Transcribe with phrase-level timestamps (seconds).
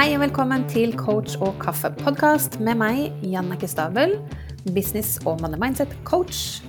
[0.00, 4.14] Hei og velkommen til Coach og kaffe-podkast med meg, Janna Stabel,
[4.72, 6.62] business- og money mindset-coach.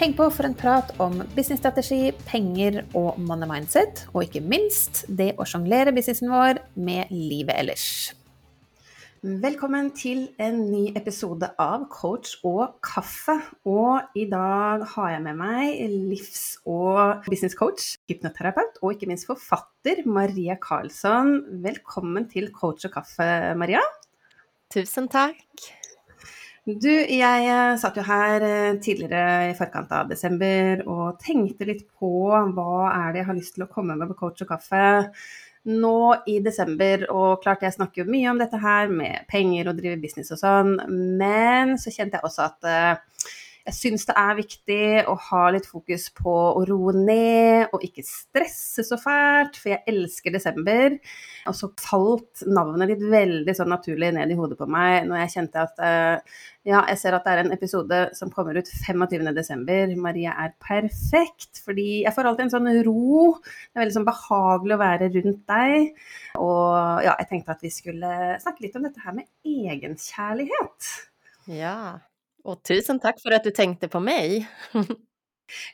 [0.00, 5.34] Heng på for en prat om businessstrategi, penger og money mindset, og ikke minst det
[5.36, 8.14] å sjonglere businessen vår med livet ellers.
[9.28, 13.34] Velkommen til en ny episode av Coach og kaffe.
[13.68, 20.00] Og i dag har jeg med meg livs- og businesscoach, hypnoterapeut og ikke minst forfatter
[20.08, 21.42] Maria Karlsson.
[21.60, 23.26] Velkommen til Coach og kaffe,
[23.60, 23.82] Maria.
[24.72, 25.44] Tusen takk.
[26.64, 31.84] Du, jeg eh, satt jo her eh, tidligere i forkant av desember og tenkte litt
[32.00, 34.82] på hva er det jeg har lyst til å komme med på Coach og kaffe
[35.68, 36.00] nå
[36.30, 40.00] i desember, og klart jeg snakker jo mye om dette her med penger og drive
[40.02, 40.74] business og sånn,
[41.20, 43.36] men så kjente jeg også at uh,
[43.68, 48.04] jeg syns det er viktig å ha litt fokus på å roe ned og ikke
[48.06, 50.96] stresse så fælt, for jeg elsker desember.
[51.50, 55.34] Og så falt navnet ditt veldig sånn naturlig ned i hodet på meg når jeg
[55.34, 59.94] kjente at uh, ja, jeg ser at det er en episode som kommer ut 25.12.
[60.00, 63.34] Maria er perfekt, fordi jeg får alltid en sånn ro.
[63.44, 66.04] Det er veldig sånn behagelig å være rundt deg.
[66.40, 70.92] Og ja, jeg tenkte at vi skulle snakke litt om dette her med egenkjærlighet.
[71.52, 71.78] Ja.
[72.44, 74.48] Och tusen tack för att du tänkte på mig.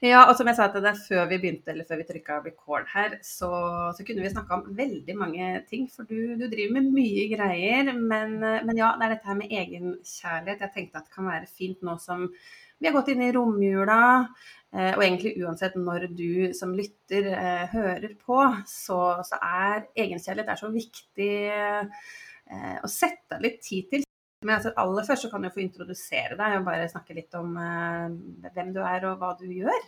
[0.01, 2.85] ja, och som jag sa till dig før vi började eller før vi tryckte record
[2.87, 3.51] här, så,
[3.97, 5.89] så, kunde vi snacka om väldigt många ting.
[5.89, 9.47] för du, du driver med mycket grejer, Men, men, ja, det är det här med
[9.47, 10.57] egenkärlek.
[10.61, 12.35] Jag tänkte att det kan vara fint nu som
[12.79, 14.29] vi har gått in i romjula.
[14.77, 20.57] Eh, och egentligen oavsett när du som lytter eh, på, så, så er egenkjærlighet är
[20.57, 24.04] så viktig eh, å sette litt tid till.
[24.45, 27.57] Men alltså, aller først så kan du få introdusere deg og bare snakke litt om
[27.57, 28.13] uh,
[28.55, 29.85] hvem du er och vad du gör.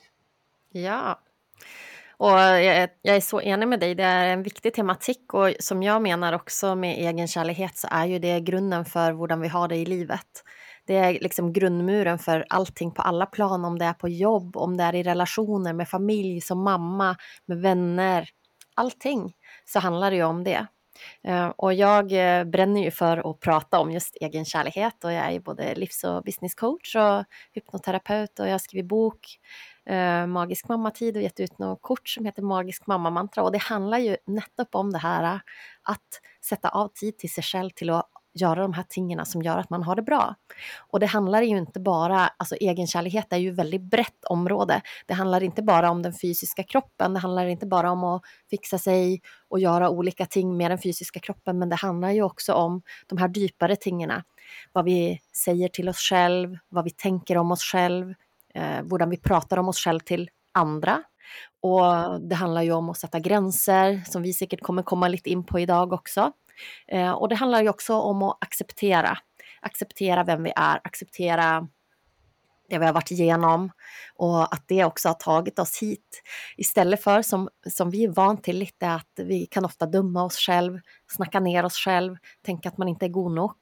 [0.72, 1.18] Ja.
[2.18, 3.94] Och jag, jag är så enig med dig.
[3.94, 8.18] det är en viktig tematik och som jag menar också med egenkärlighet, så är ju
[8.18, 10.44] det grunden för hur vi har det i livet.
[10.86, 14.76] Det är liksom grundmuren för allting på alla plan, om det är på jobb, om
[14.76, 18.28] det är i relationer, med familj, som mamma, med vänner...
[18.78, 19.32] Allting
[19.64, 20.66] så handlar det ju om det.
[21.24, 25.30] Eh, och jag eh, bränner ju för att prata om just egenkärlighet och jag är
[25.30, 29.38] ju både livs- och businesscoach och hypnoterapeut, och jag har bok,
[29.86, 33.98] eh, Magisk mammatid, och gett ut något kort som heter Magisk mammamantra, och det handlar
[33.98, 35.40] ju nettopp om det här eh,
[35.82, 38.10] att sätta av tid till sig själv till att
[38.40, 40.34] göra de här tingarna som gör att man har det bra.
[40.78, 44.80] Och det handlar ju inte bara, alltså egenkärlighet är ju ett väldigt brett område.
[45.06, 48.78] Det handlar inte bara om den fysiska kroppen, det handlar inte bara om att fixa
[48.78, 52.82] sig och göra olika ting med den fysiska kroppen, men det handlar ju också om
[53.06, 54.24] de här djupare tingarna.
[54.72, 58.14] Vad vi säger till oss själv, vad vi tänker om oss själv,
[58.54, 61.02] eh, hur vi pratar om oss själv till andra.
[61.60, 65.44] Och det handlar ju om att sätta gränser, som vi säkert kommer komma lite in
[65.44, 66.32] på idag också.
[66.88, 69.18] Eh, och det handlar ju också om att acceptera.
[69.60, 71.68] Acceptera vem vi är, acceptera
[72.68, 73.70] det vi har varit igenom
[74.14, 76.22] och att det också har tagit oss hit.
[76.56, 80.36] Istället för som, som vi är vant till lite att vi kan ofta döma oss
[80.36, 83.56] själv, snacka ner oss själv, tänka att man inte är god nog.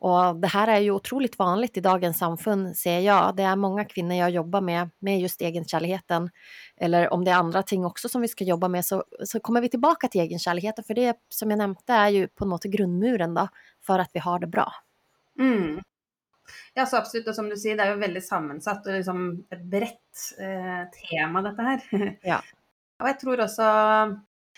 [0.00, 3.36] Och det här är ju otroligt vanligt i dagens samfund ser jag.
[3.36, 6.30] Det är många kvinnor jag jobbar med, med just egenkärligheten.
[6.76, 9.60] Eller om det är andra ting också som vi ska jobba med så, så kommer
[9.60, 10.84] vi tillbaka till egenkärligheten.
[10.84, 13.48] För det som jag nämnde är ju på något grundmuren då,
[13.86, 14.72] för att vi har det bra.
[15.38, 15.80] Mm.
[16.74, 17.28] Ja, så absolutt.
[17.28, 19.22] Og som du sier, det er jo veldig sammensatt og liksom
[19.52, 21.86] et bredt eh, tema, dette her.
[22.32, 22.40] Ja.
[23.00, 23.68] og jeg tror også,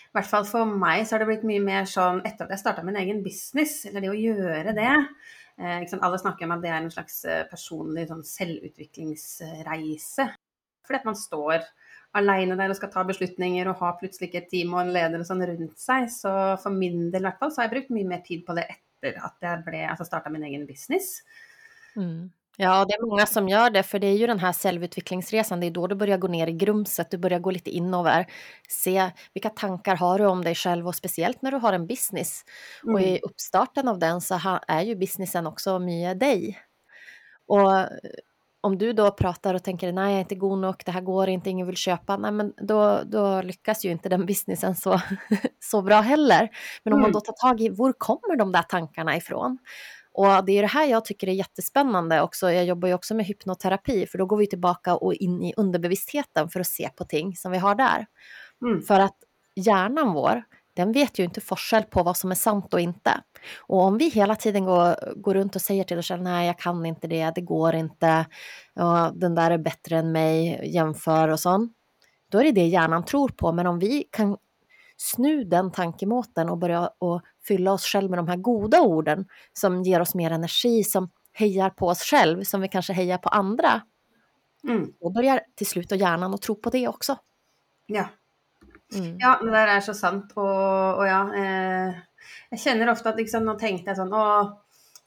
[0.03, 2.63] i hvert fall for meg, så har det blitt mye mer sånn etter at jeg
[2.63, 4.95] starta min egen business, eller det å gjøre det,
[5.59, 10.25] Eh, Alle snakker om at det er en slags eh, personlig sånn selvutviklingsreise.
[10.83, 11.59] Fordi at man står
[12.17, 15.19] aleine der og skal ta beslutninger og har plutselig ikke et team og en leder
[15.21, 16.01] og sånn rundt seg.
[16.13, 16.31] Så
[16.61, 18.65] for min del i hvert fall så har jeg brukt mye mer tid på det
[18.69, 21.07] etter at jeg ble, altså starta min egen business.
[21.95, 22.31] Mm.
[22.57, 25.67] Ja, det är många som gör det, för det är ju den här självutvecklingsresan, det
[25.67, 28.27] är då du börjar gå ner i grumset, du börjar gå lite inöver,
[28.69, 32.45] se vilka tankar har du om dig själv och speciellt när du har en business.
[32.83, 32.95] Mm.
[32.95, 36.59] Och i uppstarten av den så är ju businessen också mycket dig.
[37.47, 37.87] Och eh,
[38.61, 41.29] om du då pratar och tänker nej, jag är inte god nog, det här går
[41.29, 45.01] inte, ingen vill köpa, nej men då, då lyckas ju inte den businessen så,
[45.59, 46.49] så bra heller.
[46.83, 47.01] Men om mm.
[47.01, 49.57] man då tar tag i, var kommer de där tankarna ifrån?
[50.13, 52.51] Och det är det här jag tycker är jättespännande också.
[52.51, 56.49] Jag jobbar ju också med hypnoterapi, för då går vi tillbaka och in i underbevisstheten
[56.49, 58.05] för att se på ting som vi har där.
[58.61, 58.81] Mm.
[58.81, 59.17] För att
[59.55, 60.43] hjärnan vår,
[60.75, 63.11] den vet ju inte forskel på vad som är sant och inte.
[63.59, 66.59] Och om vi hela tiden går, går runt och säger till oss själva, nej jag
[66.59, 68.25] kan inte det, det går inte,
[68.75, 71.73] och den där är bättre än mig, jämför och sånt.
[72.31, 74.37] Då är det det hjärnan tror på, men om vi kan
[75.03, 79.83] snu den tankemåten och börja och fylla oss själva med de här goda orden som
[79.83, 83.81] ger oss mer energi, som hejar på oss själv, som vi kanske hejar på andra.
[84.63, 84.93] Mm.
[84.99, 87.17] Då börjar till slut och hjärnan att tro på det också.
[87.85, 88.05] Ja.
[88.95, 89.17] Mm.
[89.19, 90.31] Ja, det där är så sant.
[90.35, 91.93] Och, och ja, eh,
[92.49, 94.41] jag känner ofta att liksom, nå tänkte sån, åh,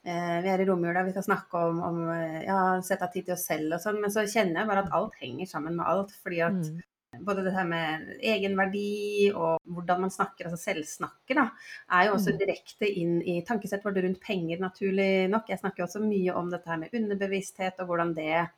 [0.04, 3.34] eh, vi är i romjula, vi ska snacka om, om eh, ja, sätta tid till
[3.34, 6.12] oss själva och sånt, men så känner jag bara att allt hänger samman med allt,
[6.12, 6.80] för att mm
[7.20, 11.48] både det här med egenverdi och hur man snackar, alltså självsnacket, då,
[11.88, 12.38] är ju också mm.
[12.38, 15.40] direkt in i tankesätt vårt runt pengar naturligt nog.
[15.48, 18.48] Jag snackar också mycket om det här med underbevissthet och hur det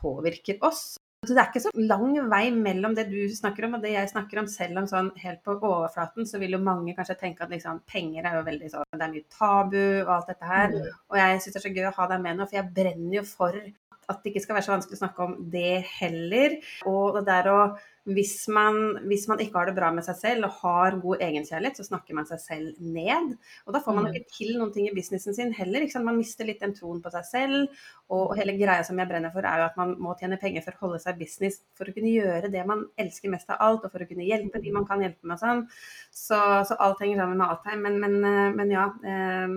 [0.00, 0.96] påverkar oss.
[1.26, 4.10] Så det är inte så lång väg mellan det du snackar om och det jag
[4.10, 7.50] snackar om, selv om sånn helt på överflaten så vill ju många kanske tänka att
[7.50, 10.68] liksom, pengar är ju väldigt så, det är mycket tabu och allt det här.
[10.68, 10.86] Mm.
[11.06, 13.12] Och jag tycker det är så kul att ha dig med nu, för jag bränner
[13.12, 13.72] ju för
[14.10, 16.58] at det ikke skal være så vanskelig å snakke om det heller.
[16.90, 17.60] Og det der å
[18.08, 21.76] hvis man, hvis man ikke har det bra med seg selv og har god egenkjærlighet,
[21.76, 23.34] så snakker man seg selv ned.
[23.66, 24.14] Og da får man mm.
[24.16, 25.84] ikke til noen ting i businessen sin heller.
[26.00, 27.84] Man mister litt den troen på seg selv.
[28.10, 30.78] Og hele greia som jeg brenner for, er jo at man må tjene penger for
[30.78, 33.92] å holde seg business, for å kunne gjøre det man elsker mest av alt, og
[33.92, 35.66] for å kunne hjelpe de man kan hjelpe med sånn.
[36.08, 37.78] Så, så alt henger sammen med alt her.
[37.84, 39.56] Men, men, eh, men ja, eh,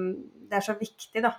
[0.51, 1.37] det er så viktig, da.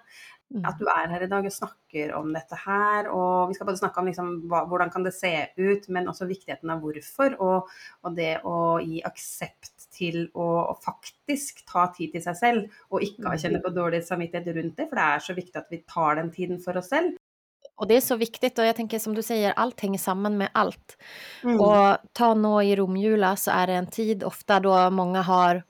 [0.50, 0.64] Mm.
[0.64, 4.00] Att du är här idag och snackar om detta här och vi ska både snacka
[4.00, 7.68] om liksom, hur kan det se ut men också viktigheten av varför och,
[8.00, 13.38] och det att ge accept till att faktiskt ta tid till sig själv och inte
[13.38, 16.32] känna på dålig samvittighet runt det för det är så viktigt att vi tar den
[16.32, 17.16] tiden för oss själva.
[17.76, 20.48] Och det är så viktigt och jag tänker som du säger, allt hänger samman med
[20.52, 21.02] allt.
[21.42, 21.60] Mm.
[21.60, 25.62] Och ta nå i romjula så är det en tid ofta då många har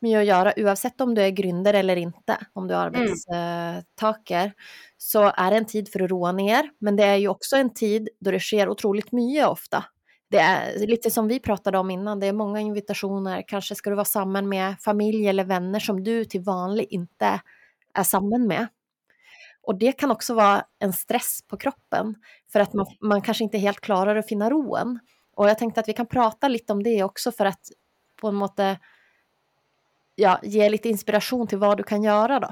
[0.00, 3.02] mycket att göra oavsett om du är gründer eller inte, om du är mm.
[3.02, 4.52] arbetstaker, mm.
[4.96, 6.70] så är det en tid för att roa ner.
[6.78, 9.84] Men det är ju också en tid då det sker otroligt mycket ofta.
[10.30, 13.96] Det är lite som vi pratade om innan, det är många invitationer, kanske ska du
[13.96, 17.40] vara samman med familj eller vänner som du till vanlig inte
[17.94, 18.66] är samman med.
[19.62, 22.14] Och det kan också vara en stress på kroppen
[22.52, 24.98] för att man, man kanske inte helt klarar att finna roen.
[25.34, 27.60] Och jag tänkte att vi kan prata lite om det också för att
[28.20, 28.78] på en måte
[30.20, 32.50] ja, ge lite inspiration till vad du kan göra då?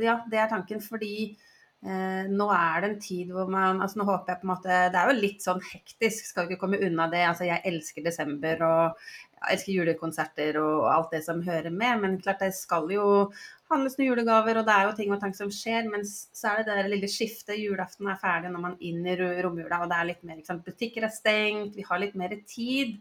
[0.00, 4.04] Ja, det är tanken, för eh, nu är det en tid då man alltså, nu
[4.04, 7.24] hoppas jag på något det är ju lite sån hektisk, ska vi komma undan det.
[7.24, 8.96] Alltså, jag älskar december och
[9.40, 13.26] jag älskar julkonserter och allt det som hör med, men klart det ska ju
[13.68, 16.56] handlas några julgaver och det är ju ting och tanker som sker, men så är
[16.56, 19.88] det det där lilla skiftet, julafton är färdig när man är inne i romjula och
[19.88, 23.00] det är lite mer, liksom, butiker är stängt, vi har lite mer tid.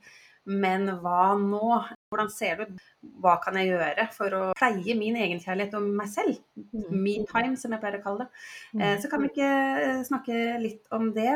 [0.49, 1.65] Men hva nå?
[2.09, 2.79] Hvordan ser du
[3.21, 6.39] Hva kan jeg gjøre for å pleie min egenkjærlighet og meg selv?
[6.57, 6.89] Mm.
[6.89, 8.45] Me time, som jeg pleier å kalle det.
[8.73, 8.81] Mm.
[8.81, 9.49] Eh, så kan vi ikke
[9.85, 11.33] eh, snakke litt om det?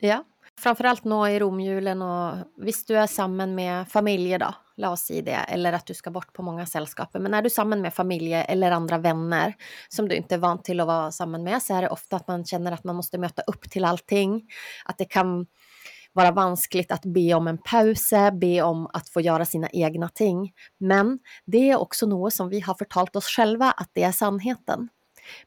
[0.00, 0.20] Ja,
[0.60, 5.22] framförallt nå i romjulen och visst du är samman med familjer då, låt oss säga
[5.22, 7.08] det, eller att du ska bort på många sällskap.
[7.12, 9.54] Men när du är samman med familjer eller andra vänner
[9.88, 12.28] som du inte är van till att vara samman med så är det ofta att
[12.28, 14.48] man känner att man måste möta upp till allting.
[14.84, 15.46] Att det kan
[16.18, 20.52] vara vanskligt att be om en paus, be om att få göra sina egna ting.
[20.78, 24.88] Men det är också något som vi har förtalt oss själva att det är sannheten.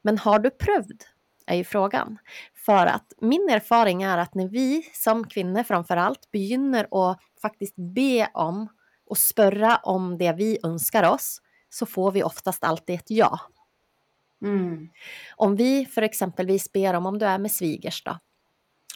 [0.01, 1.03] Men har du prövd?
[1.47, 2.17] är ju frågan.
[2.65, 7.75] För att min erfaring är att när vi som kvinnor framför allt begynner att faktiskt
[7.75, 8.67] be om
[9.05, 13.39] och spörra om det vi önskar oss så får vi oftast alltid ett ja.
[14.41, 14.89] Mm.
[15.35, 18.17] Om vi för exempelvis ber om, om du är med svigers då,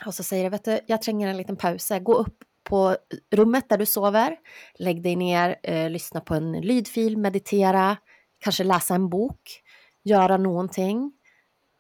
[0.06, 1.92] och så säger jag, vet du, jag tränger en liten paus.
[2.02, 2.98] Gå upp på
[3.32, 4.38] rummet där du sover,
[4.80, 7.98] lägg dig ner, eh, lyssna på en lydfil, meditera,
[8.40, 9.62] kanske läsa en bok,
[10.04, 11.14] göra någonting.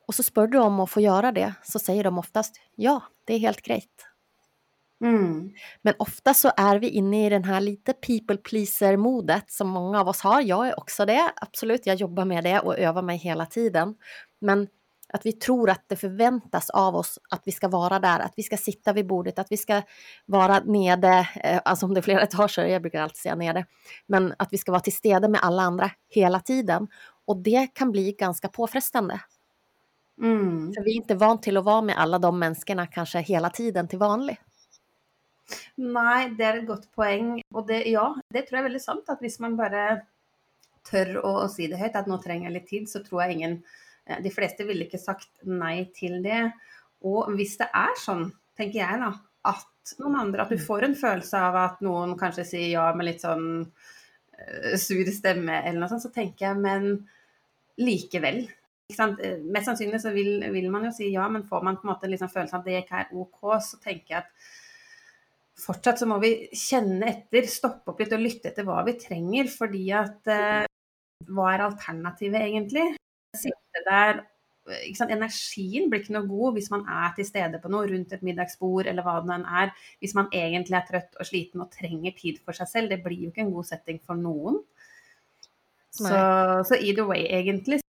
[0.07, 3.33] Och så spör du om att få göra det, så säger de oftast ja, det
[3.33, 4.05] är helt grejt.
[5.01, 5.51] Mm.
[5.81, 10.07] Men ofta så är vi inne i den här lite people pleaser-modet som många av
[10.07, 10.41] oss har.
[10.41, 11.85] Jag är också det, absolut.
[11.85, 13.95] Jag jobbar med det och övar mig hela tiden.
[14.41, 14.67] Men
[15.15, 18.43] att vi tror att det förväntas av oss att vi ska vara där, att vi
[18.43, 19.81] ska sitta vid bordet, att vi ska
[20.25, 23.65] vara nere, eh, alltså om det är flera etager, jag brukar alltid säga nere,
[24.05, 26.87] men att vi ska vara till stede med alla andra hela tiden.
[27.25, 29.21] Och det kan bli ganska påfrestande.
[30.21, 30.73] Mm.
[30.73, 33.87] För vi är inte van till att vara med alla de människorna kanske hela tiden
[33.87, 34.37] till vanlig.
[35.75, 37.41] Nej, det är ett gott poäng.
[37.53, 40.01] Och det, ja, det tror jag är väldigt sant att om man bara
[40.91, 43.63] tör att säga det högt, att nu tränger lite tid, så tror jag ingen
[44.05, 46.51] Eh, de flesta ville inte sagt nej till det.
[47.01, 50.95] Och om det är så, tänker jag da, att noen andre At du får en
[50.95, 55.89] känsla av att någon kanske säger ja med lite sånn uh, sur stemme eller noe
[55.89, 57.07] sånt, så tänker jag, men
[57.77, 58.47] likevel.
[58.99, 61.93] Eh, mest sannsynlig så vill, vil, man ju säga ja, men får man på en
[61.93, 64.31] måte liksom følelsen av att det inte är OK, så tänker jag att
[65.65, 69.47] fortsatt så må vi känna efter, stoppa upp lite och lyssna etter vad vi trenger,
[69.47, 70.63] fordi at eh,
[71.25, 72.97] Hva er alternativet egentlig?
[73.39, 74.23] Sitte der
[74.65, 78.89] Energien blir ikke noe god hvis man er til stede på noe, rundt et middagsbord
[78.89, 79.73] eller hva det enn er.
[80.01, 82.89] Hvis man egentlig er trøtt og sliten og trenger tid for seg selv.
[82.89, 84.63] Det blir jo ikke en god setting for noen.
[85.95, 86.09] Så,
[86.67, 87.84] så either way, egentlig.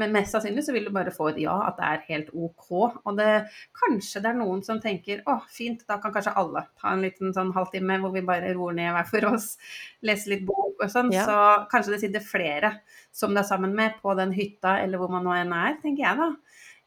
[0.00, 2.70] Men mest sannsynlig så vil du bare få et ja, at det er helt OK.
[2.72, 3.28] Og det,
[3.76, 7.34] kanskje det er noen som tenker å, fint, da kan kanskje alle ta en liten
[7.36, 9.52] sånn halvtime hvor vi bare roer ned hver for oss,
[10.06, 11.12] leser litt bok og sånn.
[11.14, 11.26] Ja.
[11.28, 11.38] Så
[11.72, 12.74] kanskje det sitter flere
[13.12, 16.06] som det er sammen med på den hytta eller hvor man nå enn er, tenker
[16.06, 16.30] jeg da.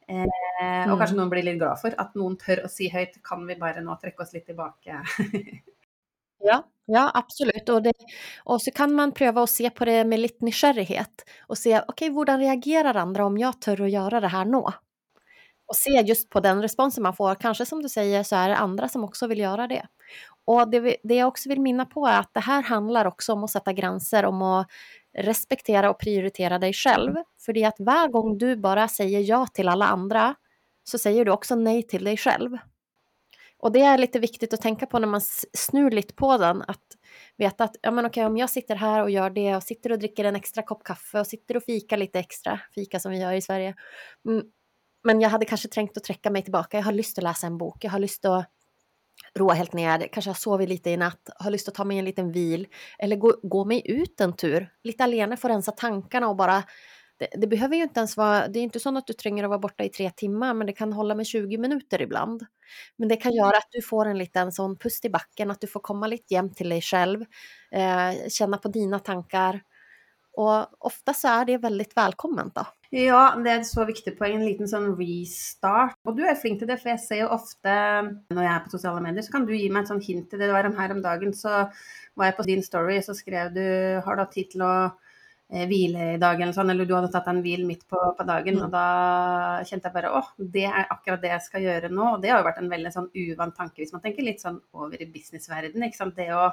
[0.04, 1.20] Eh, og kanskje mm.
[1.22, 3.96] noen blir litt glad for at noen tør å si høyt kan vi bare nå
[4.02, 5.00] trekke oss litt tilbake.
[6.50, 7.70] ja, ja, absolut.
[7.70, 7.94] Och, det,
[8.44, 12.10] och så kan man pröva att se på det med lite nysgjerrighet och se, okej,
[12.12, 14.74] okay, hur reagerar andra om jag tör att göra det här nå?
[15.68, 17.36] Och se just på den responsen man får.
[17.36, 19.88] Kanske som du säger så är det andra som också vill göra det.
[20.46, 23.44] Och det, det jag också vill minna på är att det här handlar också om
[23.44, 24.68] att sätta gränser, om att
[25.18, 27.16] respektera och prioritera dig själv.
[27.46, 30.36] För det är att varje gång du bara säger ja till alla andra
[30.84, 32.58] så säger du också nej till dig själv.
[33.64, 35.22] Och det är lite viktigt att tänka på när man
[35.54, 36.84] snur lite på den, att
[37.38, 40.00] veta att ja, men okej, om jag sitter här och gör det och sitter och
[40.00, 43.34] dricker en extra kopp kaffe och sitter och fikar lite extra, fika som vi gör
[43.34, 43.76] i Sverige.
[44.30, 44.44] Mm,
[45.04, 46.78] men jag hade kanske trängt att träcka mig tillbaka.
[46.78, 48.46] Jag har lust att läsa en bok, jag har lust att
[49.36, 52.06] roa helt ner, kanske har sovit lite i natt, har lust att ta mig en
[52.06, 52.68] liten vil.
[53.00, 56.64] Eller gå, gå mig ut en tur, lite alene, få rensa tankarna och bara
[57.32, 59.50] det, det, behöver ju inte ens vara, det är inte så att du tränger att
[59.50, 62.46] vara borta i tre timmar, men det kan hålla med 20 minuter ibland.
[62.96, 63.38] Men det kan mm.
[63.38, 66.34] göra att du får en liten sån pust i backen, att du får komma lite
[66.34, 67.26] jämt till dig själv,
[67.72, 69.62] eh, känna på dina tankar.
[70.38, 72.66] Och ofta så är det väldigt välkomment då.
[72.90, 75.96] Ja, det är ett så viktigt poäng, en liten sån restart.
[76.04, 77.70] Och du är flink till det, för jag ser ju ofta
[78.02, 80.40] när jag är på sociala medier så kan du ge mig ett sånt hint till
[80.40, 80.46] det.
[80.46, 81.50] Det var här om dagen så
[82.14, 85.00] var jag på din story så skrev du, har du tid till att
[85.54, 88.58] hviledag eller sånn, eller du hadde tatt en hvil midt på, på dagen.
[88.58, 88.66] Mm.
[88.66, 88.86] Og da
[89.68, 92.14] kjente jeg bare åh, det er akkurat det jeg skal gjøre nå.
[92.16, 94.62] Og det har jo vært en veldig sånn uvant tanke hvis man tenker litt sånn
[94.74, 95.86] over i businessverden.
[95.86, 96.18] ikke sant.
[96.18, 96.50] Det å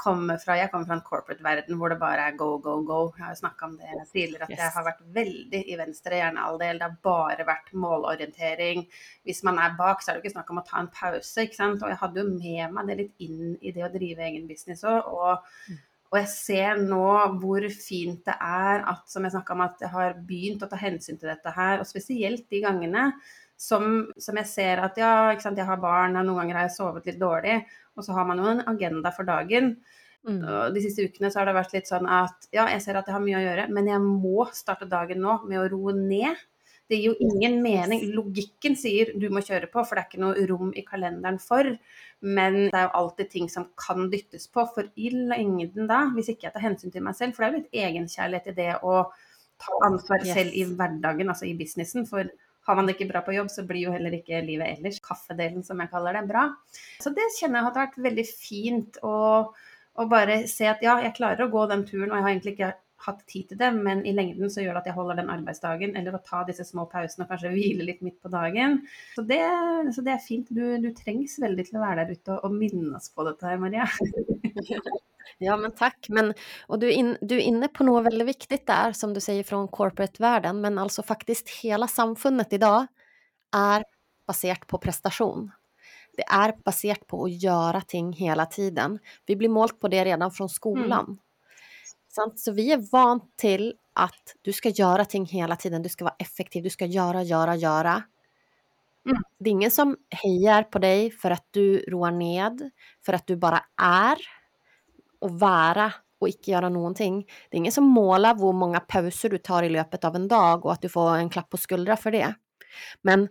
[0.00, 3.00] komme fra Jeg kommer fra en corporate-verden hvor det bare er go, go, go.
[3.16, 4.62] Jeg har jo snakka om det tidligere, at yes.
[4.62, 6.78] jeg har vært veldig i venstre hjernehalvdel.
[6.80, 8.86] Det har bare vært målorientering.
[9.28, 11.58] Hvis man er bak, så er det ikke snakk om å ta en pause, ikke
[11.58, 11.82] sant.
[11.82, 14.84] Og jeg hadde jo med meg det litt inn i det å drive egen business
[14.88, 15.12] òg.
[15.12, 15.76] Og
[16.08, 17.04] Og jeg ser nå
[17.40, 20.78] hvor fint det er at, som jeg snakka om, at jeg har begynt å ta
[20.80, 21.82] hensyn til dette her.
[21.82, 23.10] Og spesielt de gangene
[23.60, 26.68] som, som jeg ser at ja, ikke sant, jeg har barn, og noen ganger har
[26.68, 27.58] jeg sovet litt dårlig.
[27.98, 29.74] Og så har man jo en agenda for dagen.
[30.28, 30.40] Mm.
[30.42, 33.08] Og de siste ukene så har det vært litt sånn at ja, jeg ser at
[33.08, 36.40] jeg har mye å gjøre, men jeg må starte dagen nå med å roe ned.
[36.88, 38.06] Det gir jo ingen mening.
[38.16, 41.68] Logikken sier du må kjøre på, for det er ikke noe rom i kalenderen for.
[42.24, 44.64] Men det er jo alltid ting som kan dyttes på.
[44.74, 47.52] For i lengden da, hvis ikke jeg tar hensyn til meg selv, for det er
[47.52, 48.98] jo litt egenkjærlighet i det å
[49.58, 52.06] ta ansvar selv i hverdagen, altså i businessen.
[52.08, 52.30] For
[52.68, 55.64] har man det ikke bra på jobb, så blir jo heller ikke livet ellers, kaffedelen
[55.66, 56.48] som jeg kaller det, bra.
[57.02, 59.16] Så det kjenner jeg har vært veldig fint å,
[59.98, 62.56] å bare se at ja, jeg klarer å gå den turen, og jeg har egentlig
[62.56, 65.30] ikke hatt tid till det, men i längden så gör det att jag håller den
[65.30, 68.86] arbetsdagen eller att ta dessa små pauser och kanske vila lite mitt på dagen.
[69.14, 70.46] Så det, så det är fint.
[70.50, 73.56] Du, du trängs väldigt till att vara där ute och, och minnas på det här,
[73.56, 73.88] Maria.
[75.38, 76.06] Ja, men tack.
[76.08, 76.34] Men,
[76.66, 79.68] och du, in, du är inne på något väldigt viktigt där, som du säger från
[79.68, 82.86] corporate-världen, men alltså faktiskt hela samfundet idag
[83.56, 83.84] är
[84.26, 85.50] baserat på prestation.
[86.16, 88.98] Det är baserat på att göra ting hela tiden.
[89.26, 91.04] Vi blir målt på det redan från skolan.
[91.04, 91.18] Mm.
[92.18, 92.40] Sant?
[92.40, 96.14] Så vi är vant till att du ska göra ting hela tiden, du ska vara
[96.18, 98.02] effektiv, du ska göra, göra, göra.
[99.06, 99.22] Mm.
[99.38, 102.70] Det är ingen som hejar på dig för att du roar ned,
[103.06, 104.18] för att du bara är
[105.20, 107.26] och vara och icke göra någonting.
[107.50, 110.64] Det är ingen som målar hur många pauser du tar i löpet av en dag
[110.64, 112.34] och att du får en klapp på skuldra för det.
[113.02, 113.28] Men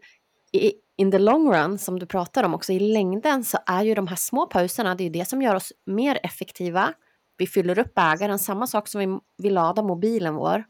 [0.51, 3.96] i, in the long run, som du pratar om också, i längden så är ju
[3.96, 6.94] de här små pauserna, det är det som gör oss mer effektiva,
[7.38, 10.63] vi fyller upp bägaren, samma sak som vi vi laddar mobilen vår,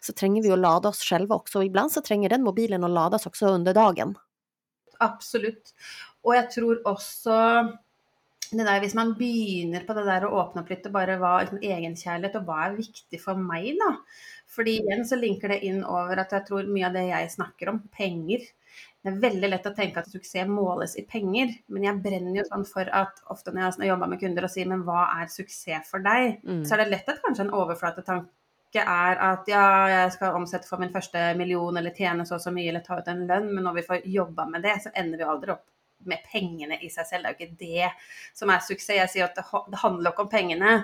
[0.00, 1.58] så tränger vi att ladda oss själva också.
[1.58, 4.18] Och ibland så tränger den mobilen att laddas också under dagen.
[4.98, 5.74] Absolut.
[6.22, 7.30] Och jag tror också
[8.50, 11.58] det där, hvis man begynner på det där och öppna upp lite, bara vad liksom,
[11.58, 13.96] egenkärlighet och vad är viktigt för mig då?
[14.46, 17.68] För igen så linkar det in över att jag tror mycket av det jag snackar
[17.68, 18.38] om, pengar,
[19.02, 22.44] det är väldigt lätt att tänka att succé måles i pengar, men jag bränner ju
[22.44, 25.80] sånn för att ofta när jag jobbar med kunder och säger men vad är succé
[25.84, 26.40] för dig?
[26.44, 26.64] Mm.
[26.64, 28.28] Så är det lätt att kanske en överflatetanke
[28.86, 32.70] är att ja, jag ska omsätta för min första miljon eller tjäna så så mycket
[32.70, 35.24] eller ta ut en lön, men när vi får jobba med det så ändrar vi
[35.24, 35.66] aldrig upp
[35.98, 37.26] med pengene i seg selv.
[37.26, 37.90] Det jo ikke det
[38.38, 38.96] som er suksess.
[38.96, 40.74] Jeg sier at det, handler ikke om pengene.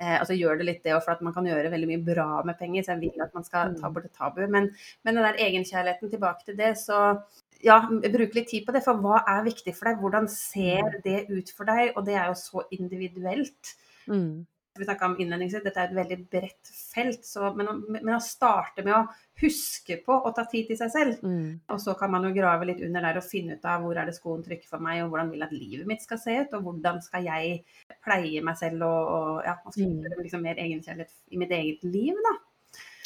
[0.00, 2.58] Eh, altså gjør det litt det for at man kan gjøre veldig mye bra med
[2.58, 3.94] penger, så jeg vil at man skal ta mm.
[3.94, 4.42] bort et tabu.
[4.46, 4.70] Men,
[5.02, 7.02] men den der egenkjærligheten, tilbake til det, så
[7.64, 8.84] ja, bruke litt tid på det.
[8.84, 10.00] For hva er viktig for deg?
[10.02, 11.00] Hvordan ser mm.
[11.04, 11.92] det ut for deg?
[11.96, 13.76] Og det er jo så individuelt.
[14.10, 14.46] Mm
[14.78, 17.26] vi snakka om innledningsvis, dette er et veldig bredt felt.
[17.26, 19.02] Så, men, men, å starte med å
[19.42, 21.24] huske på å ta tid til seg selv.
[21.24, 21.60] Mm.
[21.72, 24.08] Og så kan man jo grave litt under der og finne ut av hvor er
[24.08, 26.64] det skoen trykker for meg, og hvordan vil at livet mitt skal se ut, og
[26.68, 27.60] hvordan skal jeg
[28.04, 30.22] pleie meg selv og, og ja, man skal mm.
[30.22, 32.38] liksom mer egenkjærlighet i mitt eget liv, da.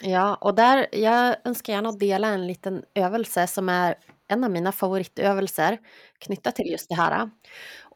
[0.02, 3.94] Ja, och där, jag önskar gärna dela en liten övelse som är
[4.28, 5.78] en av mina favoritøvelser
[6.24, 7.16] knyttet til just det her.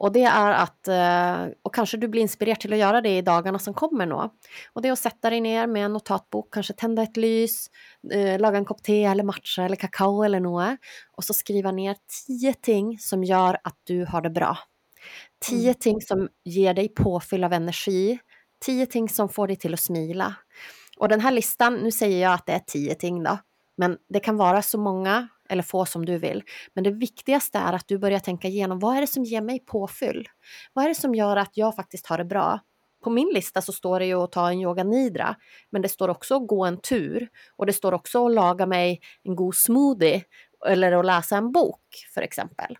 [0.00, 3.26] Og det er at, eh, og kanskje du blir inspirert til å gjøre det i
[3.26, 4.20] dagene som kommer nå.
[4.74, 7.68] Og det er å sette deg ned med en notatbok, kanskje tenne et lys,
[8.10, 10.76] eh, lage en kopp te eller matcha eller kakao eller noe,
[11.18, 14.56] og så skrive ned ti ting som gjør at du har det bra.
[15.40, 15.80] Ti mm.
[15.80, 18.18] ting som gir deg påfyll av energi.
[18.60, 20.34] Ti ting som får deg til å smile.
[21.00, 23.38] Och den här listan, nu säger jag att det är tio ting då,
[23.76, 26.42] men det kan vara så många eller få som du vill.
[26.74, 29.58] Men det viktigaste är att du börjar tänka igenom vad är det som ger mig
[29.58, 30.28] påfyll?
[30.72, 32.60] Vad är det som gör att jag faktiskt har det bra?
[33.04, 35.36] På min lista så står det ju att ta en yoga nidra,
[35.70, 39.00] men det står också att gå en tur och det står också att laga mig
[39.22, 40.24] en god smoothie
[40.66, 41.80] eller att läsa en bok
[42.14, 42.78] för exempel.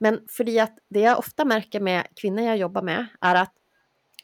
[0.00, 3.52] Men för att det jag ofta märker med kvinnor jag jobbar med är att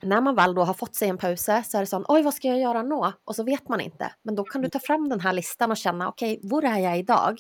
[0.02, 2.34] när man väl då har fått sig en pause så är det sån, oj vad
[2.34, 3.12] ska jag göra nu?
[3.24, 4.12] Och så vet man inte.
[4.22, 6.78] Men då kan du ta fram den här listan och känna, okej, okay, var är
[6.78, 7.38] jag idag?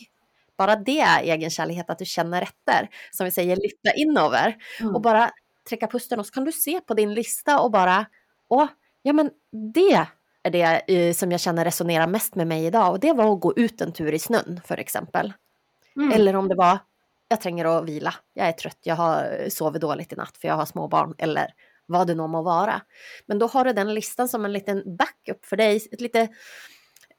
[0.58, 4.56] Bara det är egenkärlighet, att du känner efter, som vi säger, lyfta inöver.
[4.80, 4.94] Mm.
[4.94, 5.30] Och bara
[5.68, 8.06] träcka pusten och så kan du se på din lista och bara,
[8.48, 8.66] åh,
[9.02, 9.30] ja men
[9.74, 9.92] det
[10.44, 12.90] är det eh, som jag känner resonerar mest med mig idag.
[12.90, 15.32] Och det var att gå ut en tur i snön, för exempel.
[15.96, 16.12] Mm.
[16.12, 16.78] Eller om det var,
[17.28, 20.54] jag tränger att vila, jag är trött, jag har sovit dåligt i natt för jag
[20.54, 21.14] har små barn.
[21.18, 21.54] Eller
[21.86, 22.80] vad det nå må vara.
[23.26, 26.28] Men då har du den listan som en liten backup för dig, ett lite,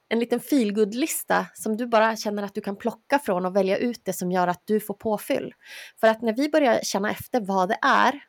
[0.08, 4.00] en liten feelgood-lista som du bara känner att du kan plocka från och välja ut
[4.04, 5.54] det som gör att du får påfyll.
[6.00, 8.24] För att när vi börjar känna efter vad det är,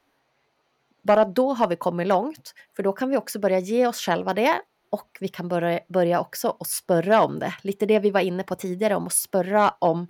[1.01, 4.33] bara då har vi kommit långt, för då kan vi också börja ge oss själva
[4.33, 7.53] det och vi kan börja, börja också och spörra om det.
[7.61, 10.07] Lite det vi var inne på tidigare om att spörra om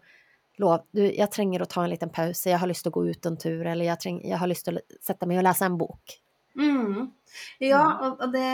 [0.58, 3.26] lov, du, jag tränger att ta en liten paus, jag har lust att gå ut
[3.26, 6.22] en tur eller jag, träng, jag har lust att sätta mig och läsa en bok.
[6.58, 7.12] Mm.
[7.60, 8.14] Ja, mm.
[8.24, 8.46] og det,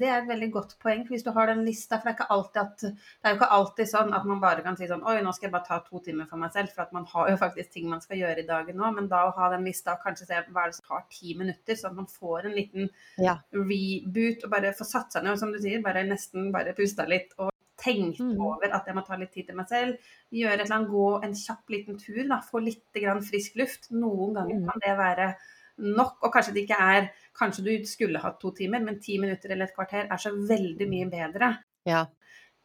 [0.00, 1.02] det, er et veldig godt poeng.
[1.08, 4.14] Hvis du har den lista, for det er, at, det er jo ikke alltid sånn
[4.16, 6.40] at man bare kan si sånn Oi, nå skal jeg bare ta to timer for
[6.40, 6.72] meg selv.
[6.72, 8.90] For at man har jo faktisk ting man skal gjøre i dagen nå.
[8.96, 11.36] Men da å ha den lista og kanskje se hva er det som tar ti
[11.38, 13.38] minutter, sånn at man får en liten ja.
[13.56, 17.08] reboot og bare får satt seg ned og som du sier, bare nesten bare pusta
[17.08, 17.50] litt og
[17.82, 18.36] tenkt mm.
[18.40, 20.12] over at jeg må ta litt tid til meg selv.
[20.32, 23.90] Gjøre et eller annet, gå en kjapp liten tur, da, få litt frisk luft.
[23.92, 24.68] Noen ganger mm.
[24.70, 25.32] kan det være
[25.80, 26.18] nok.
[26.22, 29.70] Og kanskje det ikke er Kanskje du skulle hatt to timer, men ti minutter eller
[29.70, 31.54] et kvarter er så veldig mye bedre.
[31.88, 32.02] Ja.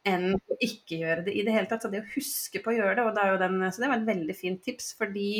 [0.06, 1.82] enn å ikke gjøre det i det hele tatt.
[1.82, 3.88] Så det å huske på å gjøre det, og det er jo den, så det
[3.90, 4.92] var et veldig fint tips.
[5.00, 5.30] fordi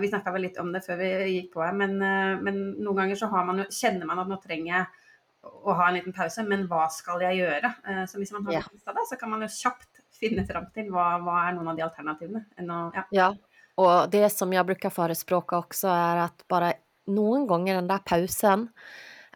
[0.00, 3.02] vi snakka vel litt om det før vi gikk på her, men, eh, men noen
[3.02, 4.86] ganger så man, kjenner man at nå trenger jeg
[5.42, 7.72] å ha en liten pause, men hva skal jeg gjøre?
[7.88, 8.62] Eh, så hvis man har ja.
[8.70, 11.84] det, så kan man jo kjapt finne fram til hva, hva, er noen av de
[11.84, 12.44] alternativene.
[12.62, 13.04] Å, ja.
[13.18, 13.28] ja.
[13.80, 16.74] Og det som jeg bruker forespråke også, er at bare
[17.12, 18.68] noen ganger den der pausen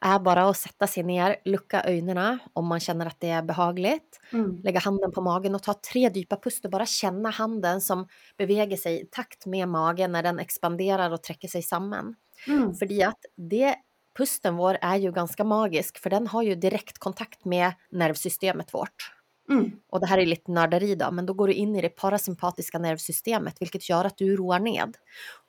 [0.04, 2.26] er bare å sette seg ned, lukke øynene
[2.58, 3.94] om man kjenner at det er behagelig,
[4.28, 4.60] mm.
[4.66, 8.04] legge handen på magen og ta tre dype pust og bare kjenne handen som
[8.38, 12.12] beveger seg i takt med magen når den ekspanderer og trekker seg sammen.
[12.44, 12.74] Mm.
[13.08, 13.76] At det
[14.16, 19.12] pusten vår är ju ganska magisk för den har ju direkt kontakt med nervsystemet vårt.
[19.50, 19.72] Mm.
[19.90, 22.78] Och det här är lite nörderi då, men då går du in i det parasympatiska
[22.78, 24.96] nervsystemet, vilket gör att du roar ned.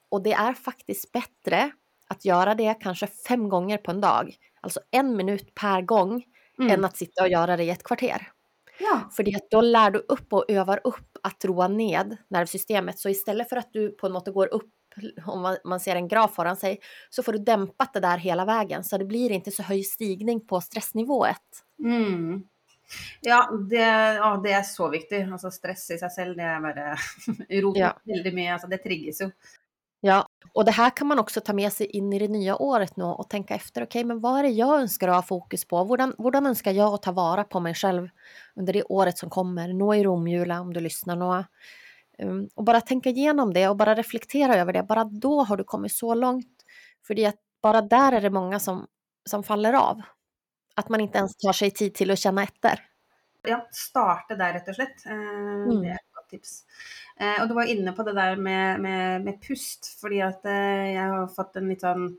[0.10, 1.72] Och det är faktiskt bättre
[2.08, 6.24] att göra det kanske fem gånger på en dag, alltså en minut per gång,
[6.60, 6.72] mm.
[6.72, 8.32] än att sitta och göra det i ett kvarter.
[8.80, 9.10] Ja.
[9.12, 13.00] För då lär du upp och övar upp att roa ned nervsystemet.
[13.00, 14.74] Så istället för att du på något går upp
[15.26, 16.80] om man ser en graf foran sig,
[17.10, 18.84] så får du dämpat det där hela vägen.
[18.84, 21.64] Så det blir inte så hög stigning på stressnivået.
[21.84, 22.44] Mm.
[23.22, 23.86] Ja, det,
[24.18, 25.24] ja, det er så viktig.
[25.28, 26.90] Altså, stress i seg selv, det er bare
[27.64, 27.94] roter ja.
[28.08, 28.52] veldig mye.
[28.56, 29.32] Altså, det trigges jo.
[30.02, 32.98] Ja, och det här kan man också ta med sig in i det nya året
[32.98, 35.66] nu och tänka efter, okej, okay, men vad är det jag önskar att ha fokus
[35.66, 35.84] på?
[35.84, 38.10] Hvordan, hvordan önskar jag att ta vara på mig själv
[38.56, 39.74] under det året som kommer?
[39.74, 41.44] Nå i romjula om du lyssnar nå.
[42.20, 45.64] Um, och bara tänka igenom det och bara reflektera över det, bara då har du
[45.64, 46.64] kommit så långt.
[47.08, 48.88] För att bara där är det många som,
[49.30, 50.02] som faller av.
[50.78, 52.80] Att man inte ens tar sig tid till att känna efter.
[53.42, 55.06] Ja, starte där rätt och slett.
[55.08, 55.82] Uh, mm.
[55.82, 56.64] Det är ett godt tips.
[57.20, 60.94] Eh, og du var inne på det der med, med, med pust, fordi at eh,
[60.94, 62.12] jeg har fått en litt sånn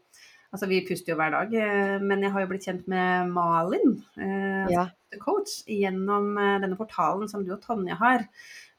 [0.49, 3.99] Altså vi puster jo hver dag, eh, men jeg har jo blitt kjent med Malin,
[4.17, 4.87] eh, Ja.
[5.21, 8.25] coach, gjennom eh, denne portalen som du og Tonje har.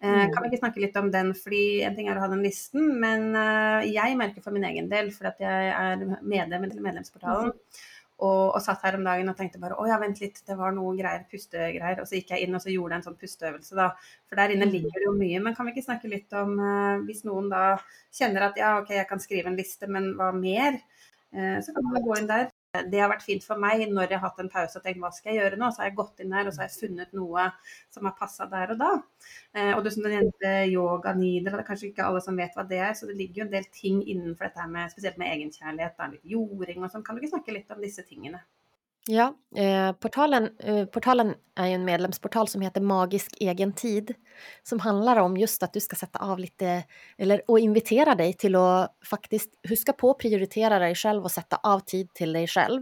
[0.01, 0.33] Eh, Mm.
[0.33, 2.99] Kan vi ikke snakke litt om den, fordi en ting er å ha den listen,
[2.99, 7.51] men eh, jeg merker for min egen del, fordi at jeg er medlem i medlemsportalen,
[8.19, 10.73] og, og satt her om dagen og tenkte bare å ja, vent litt, det var
[10.75, 12.01] noe greier, pustegreier.
[12.03, 13.89] Og så gikk jeg inn og så gjorde en sånn pusteøvelse, da.
[14.27, 14.73] For der inne Mm.
[14.75, 15.39] ligger det jo mye.
[15.45, 17.63] Men kan vi ikke snakke litt om eh, hvis noen da
[18.11, 20.81] kjenner at ja, ok, jeg kan skrive en liste, men hva mer?
[21.33, 22.49] Eh, så kan man gå inn der.
[22.91, 25.29] Det har varit fint för mig när jag har en paus och tänkt vad ska
[25.29, 25.71] jag göra nu?
[25.71, 27.51] Så har jag gått in där och så har jag funnit något
[27.89, 29.01] som har passat där och då.
[29.53, 32.69] Eh, och du som nämnde yoga nidra, det kanske inte ikke alla som vet vad
[32.69, 35.33] det är, Så det ligger ju en del ting innanför det här med speciellt med
[35.33, 37.07] egenkärlek, da, litt jording och sånt.
[37.07, 38.37] Kan du inte snacka lite om dessa tingen?
[39.07, 44.15] Ja, eh, portalen, eh, portalen är ju en medlemsportal som heter Magisk egen tid
[44.63, 46.83] som handlar om just att du ska sätta av lite
[47.17, 51.55] eller och invitera dig till att faktiskt huska på att prioritera dig själv och sätta
[51.55, 52.81] av tid till dig själv.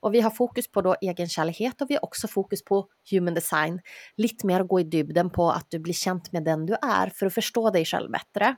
[0.00, 3.80] Och vi har fokus på då egenkärlighet och vi har också fokus på human design.
[4.16, 7.10] Lite mer att gå i dybden på att du blir känd med den du är
[7.10, 8.56] för att förstå dig själv bättre.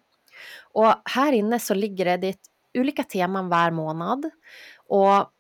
[0.73, 2.37] Och här inne så ligger det, det
[2.79, 4.31] olika teman var månad
[4.89, 5.33] och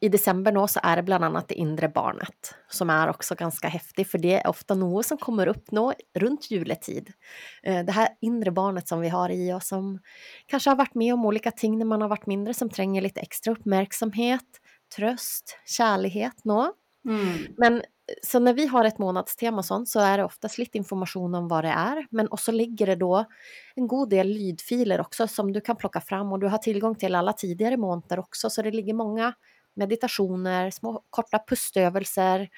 [0.00, 3.68] i december nå så är det bland annat det inre barnet som är också ganska
[3.68, 7.12] häftigt för det är ofta något som kommer upp nå runt juletid.
[7.62, 10.00] Eh, Det här inre barnet som vi har i oss som
[10.46, 13.20] kanske har varit med om olika ting när man har varit mindre som tränger lite
[13.20, 14.60] extra uppmärksamhet,
[14.96, 16.72] tröst, kärlighet nå.
[17.08, 17.54] Mm.
[17.56, 17.82] Men
[18.22, 21.64] så när vi har ett månadstema sånt så är det oftast lite information om vad
[21.64, 22.06] det är.
[22.10, 23.24] Men också ligger det då
[23.74, 27.14] en god del lydfiler också som du kan plocka fram och du har tillgång till
[27.14, 28.50] alla tidigare månader också.
[28.50, 29.34] Så det ligger många
[29.76, 32.48] meditationer, små korta pustövelser.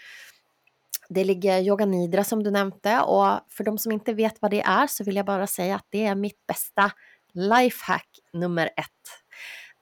[1.08, 4.60] Det ligger yoga nidra som du nämnde och för de som inte vet vad det
[4.60, 6.92] är så vill jag bara säga att det är mitt bästa
[7.32, 9.22] lifehack nummer ett.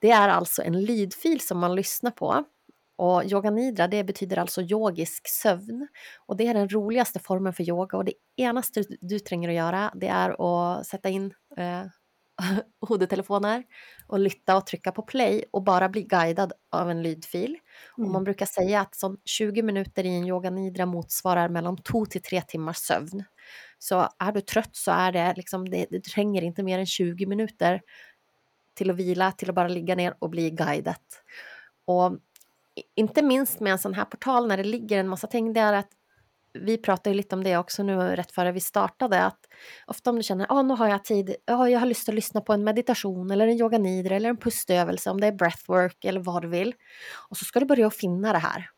[0.01, 2.45] Det är alltså en lydfil som man lyssnar på
[2.97, 5.89] och yoga nidra det betyder alltså yogisk sömn.
[6.27, 9.55] Och det är den roligaste formen för yoga och det enaste du, du tränger att
[9.55, 11.83] göra det är att sätta in eh,
[12.81, 13.65] hodetelefoner
[14.07, 17.57] och lytta och trycka på play och bara bli guidad av en lydfil.
[17.97, 22.07] Och man brukar säga att som 20 minuter i en yoga nidra motsvarar mellan 2
[22.07, 23.25] till 3 timmars sömn.
[23.79, 27.27] Så är du trött så är det liksom, det, det tränger inte mer än 20
[27.27, 27.81] minuter
[28.75, 30.97] till att vila, till att bara ligga ner och bli guidad.
[31.85, 32.19] Och
[32.95, 35.73] inte minst med en sån här portal när det ligger en massa ting, det är
[35.73, 35.91] att
[36.55, 39.39] vi pratade ju lite om det också nu rätt före vi startade, att
[39.87, 42.15] ofta om du känner att ah, nu har jag tid, ah, jag har lust att
[42.15, 46.05] lyssna på en meditation eller en yoga nidra eller en pustövelse, om det är breathwork
[46.05, 46.75] eller vad du vill.
[47.31, 48.71] Och så ska du börja finna det här.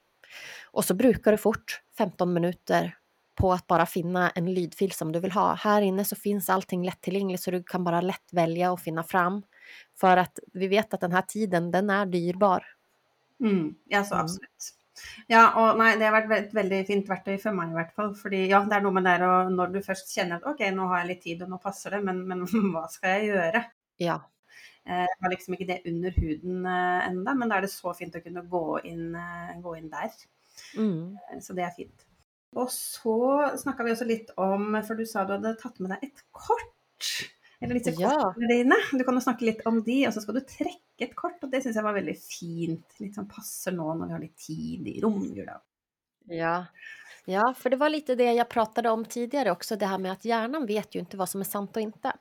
[0.70, 2.96] Och så brukar du fort 15 minuter
[3.34, 5.54] på att bara finna en lydfil som du vill ha.
[5.54, 9.42] Här inne så finns allting lättillgängligt så du kan bara lätt välja och finna fram.
[10.00, 12.64] För att vi vet att den här tiden, den är dyrbar.
[13.40, 13.74] Mm.
[13.84, 14.24] Ja, så Mm.
[14.24, 14.75] absolutt.
[15.32, 18.14] Ja, og nei, det har vært et veldig fint verktøy for meg i hvert fall.
[18.18, 20.88] Fordi ja, det er noe med det å når du først kjenner at ok, nå
[20.92, 23.66] har jeg litt tid og nå passer det, men, men hva skal jeg gjøre?
[24.02, 24.20] Ja,
[24.86, 27.90] Eh, Jeg har liksom ikke det under huden eh, enda, men da er det så
[27.98, 30.12] fint å kunne gå inn, eh, gå inn der.
[30.78, 31.40] mm.
[31.42, 32.04] Så det er fint.
[32.56, 33.16] Og så
[33.58, 36.70] snakka vi også litt om, for du sa du hadde tatt med deg et kort.
[37.60, 38.10] Eller disse Ja.
[38.10, 38.76] kortene dine.
[38.92, 41.38] Du kan jo snakke litt om de, og så skal du trekke et kort.
[41.42, 42.98] Og det syns jeg var veldig fint.
[43.00, 45.60] Litt sånn passer nå når vi har litt tid i romjula.
[46.28, 46.66] Ja.
[47.24, 50.24] ja, för det var lite det jag pratade om tidigare också, det här med att
[50.24, 52.12] hjärnan vet ju inte vad som är sant och inte.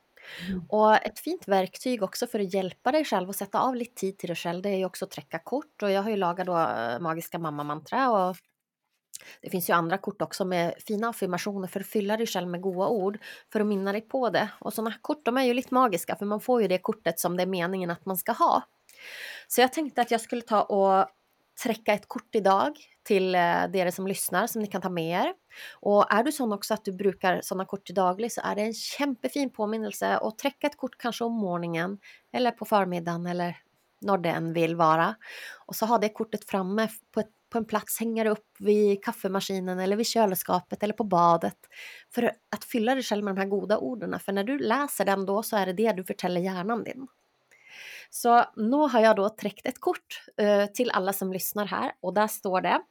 [0.47, 0.63] Mm.
[0.69, 4.17] Och ett fint verktyg också för att hjälpa dig själv och sätta av lite tid
[4.17, 5.83] till dig själv, det är ju också att träcka kort.
[5.83, 8.37] Och jag har ju lagat då eh, magiska mamma-mantra och
[9.41, 12.61] det finns ju andra kort också med fina affirmationer för att fylla dig själv med
[12.61, 13.17] goda ord
[13.51, 14.49] för att minna dig på det.
[14.59, 17.19] Och sådana här kort de är ju lite magiska för man får ju det kortet
[17.19, 18.63] som det är meningen att man ska ha.
[19.47, 21.07] Så jag tänkte att jag skulle ta och
[21.63, 25.33] träcka ett kort idag till eh, er som lyssnar som ni kan ta med er.
[25.73, 28.61] Och är du sån också att du brukar sådana kort till daglig så är det
[28.61, 31.97] en kämpefin påminnelse att träcka ett kort kanske om morgonen
[32.33, 33.57] eller på förmiddagen eller
[34.01, 35.15] när det än vill vara.
[35.65, 39.03] Och så ha det kortet framme på, ett, på en plats, hänga det upp vid
[39.03, 41.57] kaffemaskinen eller vid kylskåpet eller på badet.
[42.13, 44.19] För att fylla dig själv med de här goda orden.
[44.19, 47.07] För när du läser den då så är det det du förtäller hjärnan din.
[48.09, 52.13] Så nu har jag då träckt ett kort eh, till alla som lyssnar här och
[52.13, 52.81] där står det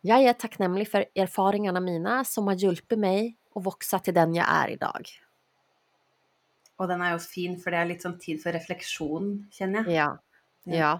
[0.00, 4.46] Jag är tacknämlig för erfaringarna mina som har hjälpt mig att växa till den jag
[4.48, 5.08] är idag.
[6.78, 9.98] Og den er jo fin, for det er litt sånn tid for refleksjon, kjenner jeg.
[9.98, 10.08] Ja,
[10.68, 10.76] Ja.
[10.78, 10.92] ja.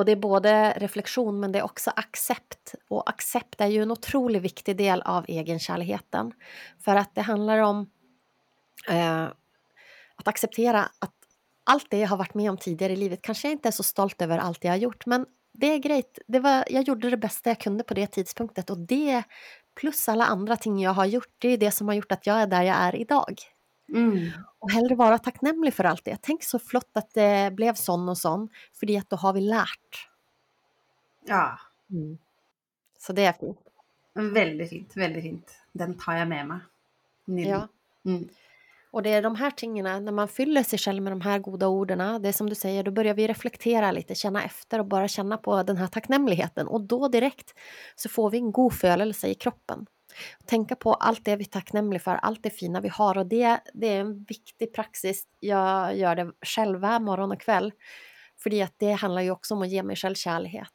[0.00, 2.74] Och det är både reflektion men det är också accept.
[2.88, 6.32] Och accept är ju en otroligt viktig del av egenkärligheten.
[6.84, 7.90] För att det handlar om
[8.88, 9.24] eh,
[10.16, 11.14] att acceptera att
[11.64, 13.82] allt det jag har varit med om tidigare i livet kanske jag inte är så
[13.82, 16.18] stolt över allt jag har gjort men det är grejt.
[16.26, 19.22] Det var, jag gjorde det bästa jag kunde på det tidspunktet och det
[19.80, 22.36] plus alla andra ting jag har gjort, det är det som har gjort att jag
[22.36, 23.34] är där jag är idag.
[23.94, 24.30] Mm.
[24.58, 26.16] Och hellre vara tacknämlig för allt det.
[26.22, 30.08] Tänk så flott att det blev sån och sån, för att då har vi lärt.
[31.26, 31.58] Ja.
[31.90, 32.18] Mm.
[32.98, 33.58] Så det är fint.
[34.14, 35.50] Väldigt fint, väldigt fint.
[35.72, 36.58] Den tar jag med mig.
[37.48, 37.68] Ja.
[38.04, 38.28] Mm.
[38.92, 41.68] Och det är de här tingen, när man fyller sig själv med de här goda
[41.68, 45.08] orden, det är som du säger, då börjar vi reflektera lite, känna efter och bara
[45.08, 46.68] känna på den här tacknämligheten.
[46.68, 47.54] Och då direkt
[47.96, 49.86] så får vi en god födelse i kroppen.
[50.46, 53.60] Tänka på allt det vi är tacknämliga för, allt det fina vi har och det,
[53.74, 55.24] det är en viktig praxis.
[55.40, 57.72] Jag gör det själv varje morgon och kväll.
[58.42, 60.68] För att det handlar ju också om att ge mig själv kärlek.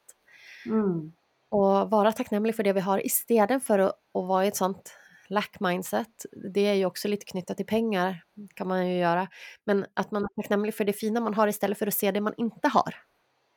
[0.65, 1.13] Mm.
[1.49, 4.93] Och vara tacknämlig för det vi har istället för att, att vara i ett sånt
[5.27, 6.25] lack mindset.
[6.53, 9.27] Det är ju också lite knyttat till pengar, kan man ju göra.
[9.63, 12.21] Men att man är tacknämlig för det fina man har istället för att se det
[12.21, 12.95] man inte har.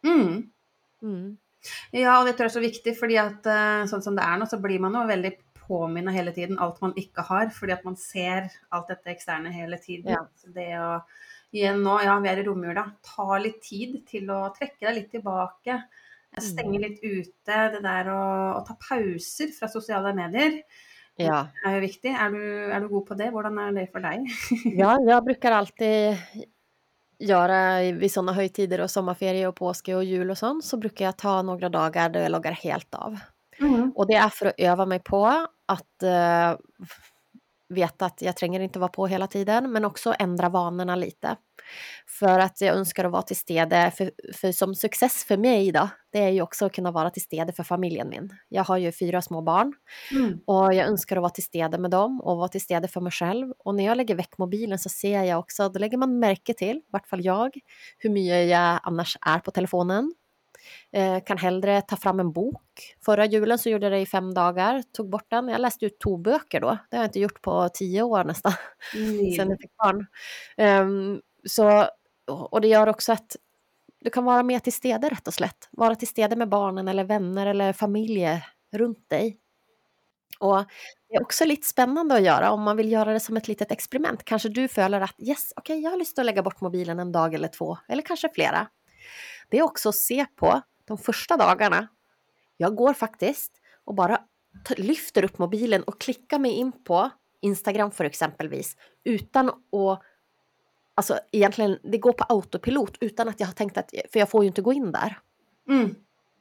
[0.04, 0.50] Mm.
[1.02, 1.36] Mm.
[1.90, 4.38] Ja, och det tror jag är så viktigt, för att uh, sånn som det är
[4.38, 7.84] nu så blir man ju väldigt påminna hela tiden allt man inte har, för att
[7.84, 10.12] man ser allt detta externa hela tiden.
[10.12, 10.28] Ja.
[10.34, 11.06] Så det att
[11.50, 15.10] igen nu, ja, vi är i romjula, ta lite tid till att träcka dig lite
[15.10, 15.82] tillbaka,
[16.40, 18.06] stänga lite ute, det där
[18.58, 20.62] att ta pauser från sociala medier.
[21.16, 21.48] Ja.
[21.66, 22.16] är ju viktigt.
[22.18, 23.24] Är du, är du god på det?
[23.24, 24.26] Hur är det för dig?
[24.64, 26.16] ja, jag brukar alltid
[27.18, 31.16] göra vid sådana högtider och sommarferie och påske och jul och sånt så brukar jag
[31.16, 33.18] ta några dagar där jag loggar helt av.
[33.60, 33.92] Mm.
[33.94, 36.58] Och det är för att öva mig på att uh,
[37.68, 41.36] veta att jag tränger inte vara på hela tiden men också ändra vanorna lite.
[42.18, 45.88] För att jag önskar att vara till stede, för, för som success för mig då,
[46.12, 48.30] det är ju också att kunna vara till stede för familjen min.
[48.48, 49.74] Jag har ju fyra små barn
[50.12, 50.40] Mm.
[50.46, 53.12] och jag önskar att vara till stede med dem och vara till stede för mig
[53.12, 53.52] själv.
[53.58, 56.76] Och när jag lägger väck mobilen så ser jag också, då lägger man märke till,
[56.76, 57.58] i vart fall jag,
[57.98, 60.12] hur mycket jag annars är på telefonen.
[60.92, 62.96] Eh, kan hellre ta fram en bok.
[63.04, 65.48] Förra julen så gjorde jag det i fem dagar, tog bort den.
[65.48, 66.78] Jag läste ut två böcker då.
[66.90, 68.52] Det har jag inte gjort på tio år nästan,
[69.36, 70.06] sen jag fick barn.
[70.56, 71.86] Um, så,
[72.26, 73.36] och det gör också att
[74.00, 75.68] du kan vara mer till stede rätt och slätt.
[75.70, 79.38] Vara till stede med barnen eller vänner eller familj runt dig.
[80.38, 80.64] Och
[81.08, 83.72] det är också lite spännande att göra om man vill göra det som ett litet
[83.72, 84.24] experiment.
[84.24, 87.12] Kanske du följer att yes, okej, okay, jag har lust att lägga bort mobilen en
[87.12, 88.66] dag eller två, eller kanske flera.
[89.48, 91.88] Det är också att se på de första dagarna.
[92.56, 93.52] Jag går faktiskt
[93.84, 94.20] och bara
[94.76, 100.02] lyfter upp mobilen och klickar mig in på Instagram för exempelvis utan att
[100.98, 104.44] Alltså egentligen, det går på autopilot utan att jag har tänkt att, för jag får
[104.44, 105.18] ju inte gå in där.
[105.68, 105.94] Mm.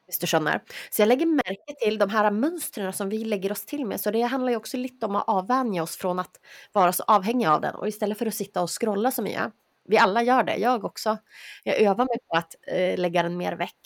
[0.07, 0.61] Visst du skönner.
[0.89, 4.01] Så jag lägger märke till de här mönstren som vi lägger oss till med.
[4.01, 6.39] Så det handlar ju också lite om att avvänja oss från att
[6.73, 7.75] vara så avhängiga av den.
[7.75, 9.51] Och istället för att sitta och scrolla som jag.
[9.87, 11.17] Vi alla gör det, jag också.
[11.63, 13.77] Jag övar mig på att eh, lägga den mer väck.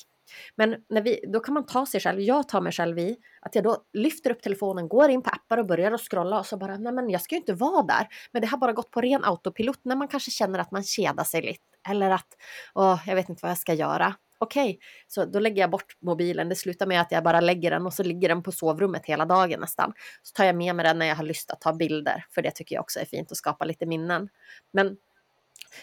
[0.55, 3.55] Men när vi, då kan man ta sig själv, jag tar mig själv i, att
[3.55, 6.57] jag då lyfter upp telefonen, går in på appar och börjar att scrolla och så
[6.57, 8.07] bara, nej men jag ska ju inte vara där.
[8.31, 11.23] Men det har bara gått på ren autopilot när man kanske känner att man kedar
[11.23, 11.61] sig lite.
[11.89, 12.27] Eller att,
[12.73, 14.15] åh, jag vet inte vad jag ska göra.
[14.37, 14.77] Okej, okay.
[15.07, 16.49] så då lägger jag bort mobilen.
[16.49, 19.25] Det slutar med att jag bara lägger den och så ligger den på sovrummet hela
[19.25, 19.93] dagen nästan.
[20.23, 22.51] Så tar jag med mig den när jag har lust att ta bilder, för det
[22.51, 24.29] tycker jag också är fint att skapa lite minnen.
[24.73, 24.97] Men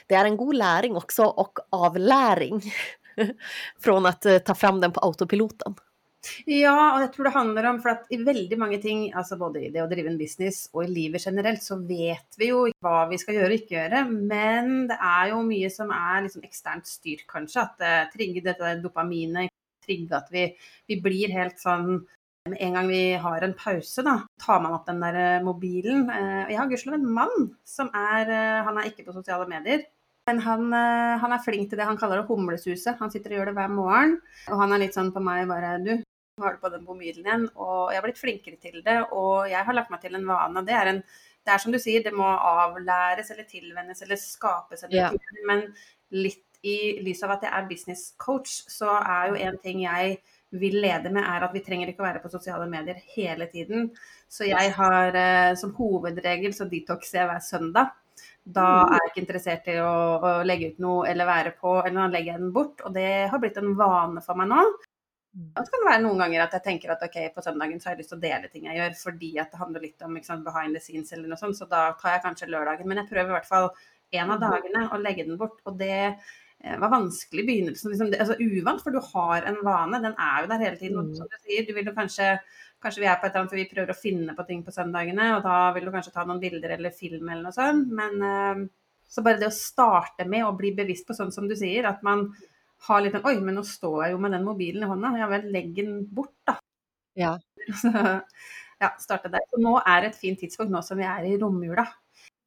[0.07, 2.63] det är en god läring också och avläring
[3.81, 5.75] från att eh, ta fram den på autopiloten.
[6.45, 9.61] Ja, och jag tror det handlar om för att i väldigt många ting, alltså både
[9.61, 13.09] i det att driva en business och i livet generellt, så vet vi ju vad
[13.09, 14.05] vi ska göra och inte göra.
[14.05, 18.11] Men det är ju mycket som är liksom externt styrt kanske, att eh, det uh,
[18.11, 19.51] triggar detta dopaminet,
[19.87, 22.07] triggar att vi, vi blir helt sån
[22.49, 26.11] med en gång vi har en paus, då tar man upp den där mobilen.
[26.11, 29.83] Uh, jag har gudskjelov en man som är, uh, han är inte på sociala medier.
[30.27, 30.73] Men han,
[31.21, 32.97] han, är flink till det han kallar det humlesuset.
[32.99, 34.21] Han sitter och gör det varje morgon.
[34.51, 36.03] Och han är lite sån på mig, bara du,
[36.41, 37.49] har du på den mobilen igen?
[37.55, 39.03] Och jag har blivit flinkare till det.
[39.03, 40.63] Och jag har lagt mig till en vana.
[40.63, 41.03] Det är, en,
[41.45, 44.83] det är som du säger, det må avläras eller tillvänjas eller skapas.
[44.83, 45.13] Eller Ja.
[45.47, 45.75] Men
[46.11, 50.17] lite i lys av att jag är business coach, så är ju en ting jag
[50.51, 53.91] vill leda med, är att vi trenger ikke å være på sociala medier hela tiden.
[54.29, 57.91] Så jag har eh, som huvudregel så detoxer jag varje söndag.
[58.49, 62.01] Da er jeg ikke interessert i å, å legge ut noe eller være på, eller
[62.01, 62.81] da legger jeg den bort.
[62.81, 64.63] Og det har blitt en vane for meg nå.
[65.39, 67.95] Og det kan være noen ganger at jeg tenker at ok, på søndagen så har
[67.95, 70.43] jeg lyst til å dele ting jeg gjør, fordi at det handler litt om sant,
[70.47, 72.89] behind the scenes eller noe sånt, så da tar jeg kanskje lørdagen.
[72.89, 73.69] Men jeg prøver i hvert fall
[74.19, 75.61] en av dagene å legge den bort.
[75.69, 76.17] Og det
[76.59, 77.93] var vanskelig i begynnelsen.
[77.93, 80.01] Liksom, altså, uvant, for du har en vane.
[80.03, 81.11] Den er jo der hele tiden.
[81.11, 81.13] Mm.
[81.15, 82.39] Som du sier, du vil jo kanskje
[82.79, 84.71] Kanskje vi er på et eller annet, for vi prøver å finne på ting på
[84.71, 87.89] søndagene, og da vil du kanskje ta noen bilder eller film eller noe sånt.
[87.91, 88.61] Men eh,
[89.11, 92.05] så bare det å starte med å bli bevisst på sånn som du sier, at
[92.07, 92.29] man
[92.87, 95.11] har litt en Oi, men nå står jeg jo med den mobilen i hånda.
[95.19, 96.59] Ja vel, legg den bort, da.
[97.19, 97.35] Ja.
[97.83, 99.43] Så, ja, starte der.
[99.51, 101.89] Så nå er et fint tidspunkt, nå som vi er i romjula.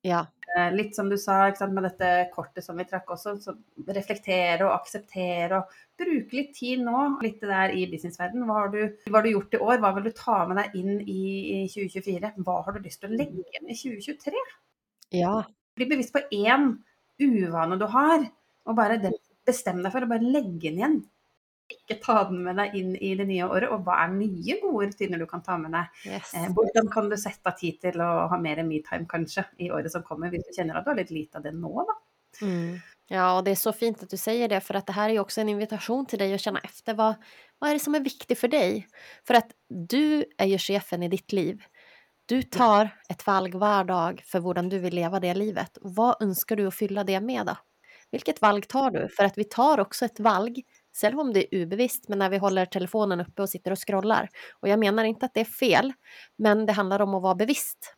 [0.07, 0.25] Ja.
[0.57, 3.35] Eh, Litt som du sa, med dette kortet som vi trakk også.
[3.39, 3.55] Så
[3.87, 7.05] reflektere og akseptere og bruke litt tid nå.
[7.23, 8.47] Litt det der i businessverdenen.
[8.49, 9.79] Hva hva har du gjort i år?
[9.79, 11.21] Hva vil du ta med deg inn i,
[11.61, 12.33] i 2024?
[12.43, 14.45] Hva har du lyst til å legge igjen i 2023?
[15.21, 15.35] Ja.
[15.77, 16.73] Bli bevisst på én
[17.21, 18.25] uvane du har,
[18.67, 18.99] og bare
[19.47, 21.01] bestem deg for å bare legge den igjen.
[21.71, 23.71] Ikke ta den med deg inn i det nye året.
[23.71, 25.99] Og hva er nye gode rutiner du kan ta med deg?
[26.05, 26.33] Yes.
[26.37, 29.93] Eh, hvordan kan du sette av tid til å ha mer me-time kanskje i året
[29.93, 31.99] som kommer, hvis du kjenner at du har litt lite av det nå, da?
[32.41, 32.79] Mm.
[33.07, 35.19] Ja, och det är så fint att du säger det för att det här är
[35.19, 37.15] också en invitation till dig att känna efter vad,
[37.59, 38.87] vad är det som är viktigt för dig?
[39.27, 41.63] För att du är ju chefen i ditt liv.
[42.25, 45.77] Du tar ett valg hver dag för hur du vill leva det livet.
[45.81, 47.55] Vad önskar du att fylla det med då?
[48.11, 49.09] Vilket valg tar du?
[49.09, 52.37] För att vi tar också ett valg, selv om det är ubevisst, men när vi
[52.37, 54.29] håller telefonen uppe och sitter och scrollar.
[54.59, 55.93] Och jag menar inte att det är fel,
[56.37, 57.95] men det handlar om att vara bevisst.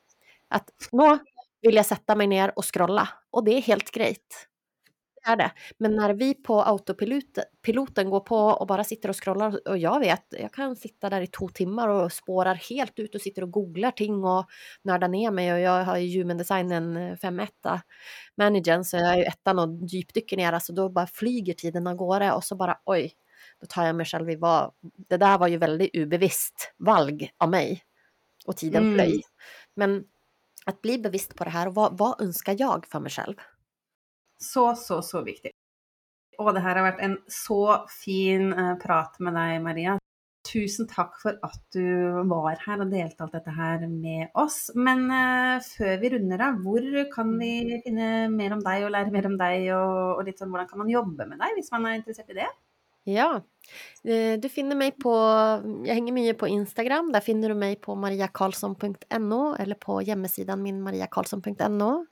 [0.48, 1.18] Att nå
[1.62, 4.48] vill jag sätta mig ner och scrolla och det är helt grejt.
[5.26, 5.52] Det är det.
[5.78, 10.00] Men när vi på autopiloten piloten går på och bara sitter och scrollar och jag
[10.00, 13.52] vet, jag kan sitta där i två timmar och spårar helt ut och sitter och
[13.52, 14.46] googlar ting och
[14.84, 17.80] nördar ner mig och jag har ju human design en 5-1
[18.38, 21.96] managern så jag är ju ettan och djupdyker ner, alltså då bara flyger tiden av
[21.96, 23.14] gårde och så bara oj,
[23.62, 24.72] då tar jag mig själv i vad,
[25.10, 27.84] det där var ju väldigt ubevisst valg av mig
[28.46, 28.96] och tiden Mm.
[28.96, 29.22] flöj.
[29.76, 30.04] Men
[30.66, 33.36] att bli bevisst på det här och vad, vad önskar jag för mig själv?
[34.38, 35.52] Så, så, så viktigt.
[36.38, 40.00] Och det här har varit en så fin eh, prat med dig, Maria.
[40.54, 44.72] Tusen tack för att du var här och delte detta här med oss.
[44.76, 49.12] Men uh, før vi runder av, hvor kan vi finna mer om dig och lära
[49.12, 51.92] mer om dig och og litt sånn, hvordan kan man jobba med dig om man
[51.92, 52.52] är intresserad i det?
[53.04, 53.42] Ja,
[54.04, 55.12] eh, du finner mig på,
[55.86, 60.82] jag hänger mycket på Instagram, där finner du mig på mariakarlsson.no eller på hemsidan min
[60.82, 62.06] mariakarlsson.no.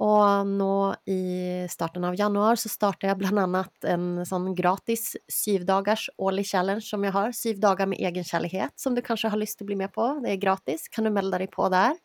[0.00, 5.66] Och nå i starten av januari så startar jag bland annat en sån gratis syv
[5.66, 9.60] dagars årlig challenge som jag har, syv dagar med egenkärlighet som du kanske har lust
[9.60, 10.20] att bli med på.
[10.24, 11.96] Det är gratis, kan du melda dig på där.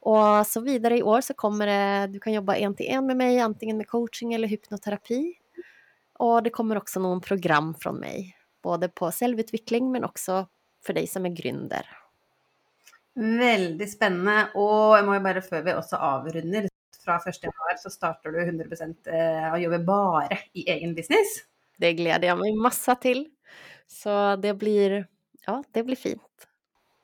[0.00, 3.16] Och så vidare i år så kommer det, du kan jobba en till en med
[3.16, 5.34] mig, antingen med coaching eller hypnoterapi.
[6.18, 10.46] Och det kommer också någon program från mig, både på självutveckling men också
[10.86, 11.84] för dig som är gründer.
[13.14, 14.48] Veldig spennende.
[14.54, 16.70] Og jeg må jo bare, før vi også avrunder,
[17.18, 17.42] fra 1.
[17.42, 18.66] januar så starter du 100
[19.10, 21.42] eh, å jobbe bare i egen business.
[21.78, 23.26] Det gläder jag mig massa till.
[23.86, 25.06] Så det blir,
[25.46, 26.46] ja, det blir fint.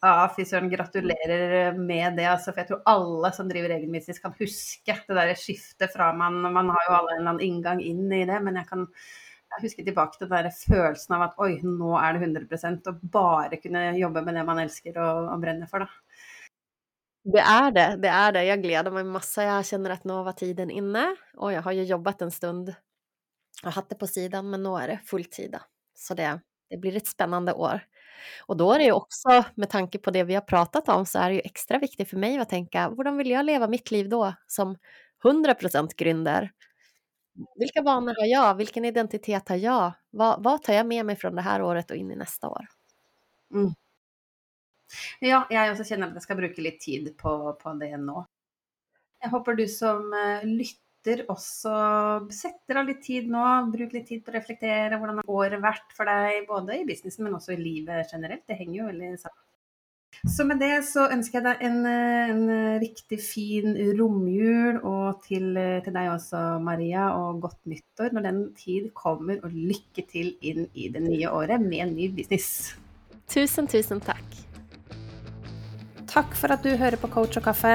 [0.00, 2.26] Ja, fy søren, gratulerer med det.
[2.30, 6.12] Altså, for jeg tror alle som driver egen business kan huske det der skiftet fra
[6.14, 8.86] man Man har jo alle en eller annen inngang inn i det, men jeg kan
[9.56, 13.04] jeg husker tilbake til den der følelsen av at oi, nå er det 100% og
[13.12, 16.15] bare kunne jobbe med det man elsker og, og brenner for, da.
[17.32, 18.44] Det är det, det är det.
[18.44, 19.42] Jag gläder mig massa.
[19.42, 22.74] Jag känner att nu var tiden inne och jag har ju jobbat en stund
[23.64, 25.62] och haft det på sidan, men nu är det fulltida.
[25.94, 27.80] Så det, det blir ett spännande år.
[28.46, 31.18] Och då är det ju också, med tanke på det vi har pratat om, så
[31.18, 34.08] är det ju extra viktigt för mig att tänka, hur vill jag leva mitt liv
[34.08, 34.76] då som
[35.24, 36.52] 100% Grynder?
[37.58, 38.54] Vilka vanor har jag?
[38.54, 39.92] Vilken identitet har jag?
[40.10, 42.66] Vad, vad tar jag med mig från det här året och in i nästa år?
[43.54, 43.74] Mm.
[45.24, 48.24] Ja, jeg også kjenner at jeg skal bruke litt tid på, på det nå.
[49.22, 51.72] Jeg håper du som eh, lytter også
[52.34, 53.42] setter av litt tid nå.
[53.72, 57.26] Bruk litt tid på å reflektere hvordan har året vært for deg, både i businessen,
[57.26, 58.46] men også i livet generelt.
[58.46, 59.42] Det henger jo veldig sammen.
[60.24, 65.20] Så med det så ønsker jeg deg en, eh, en eh, riktig fin romjul, og
[65.26, 69.54] til, till eh, til deg også, Maria, og godt nyttår når den tid kommer, og
[69.54, 72.74] lykke til inn i det nye året med en ny business.
[73.28, 74.45] Tusen, tusen tack!
[76.16, 77.74] Takk for at du hører på Coach og kaffe.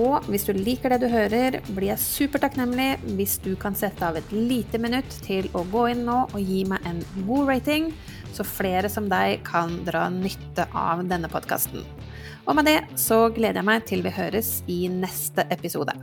[0.00, 4.16] Og hvis du liker det du hører, blir jeg supertakknemlig hvis du kan sette av
[4.20, 7.90] et lite minutt til å gå inn nå og gi meg en god rating,
[8.32, 11.84] så flere som deg kan dra nytte av denne podkasten.
[12.44, 15.96] Og med det så gleder jeg meg til vi høres i neste episode.